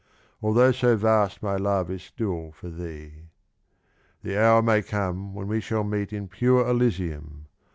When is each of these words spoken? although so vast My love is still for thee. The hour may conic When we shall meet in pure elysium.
although 0.41 0.71
so 0.71 0.97
vast 0.97 1.43
My 1.43 1.57
love 1.57 1.91
is 1.91 2.01
still 2.01 2.53
for 2.53 2.69
thee. 2.71 3.25
The 4.23 4.35
hour 4.43 4.63
may 4.63 4.81
conic 4.81 5.35
When 5.35 5.47
we 5.47 5.61
shall 5.61 5.83
meet 5.83 6.11
in 6.11 6.27
pure 6.27 6.67
elysium. 6.67 7.45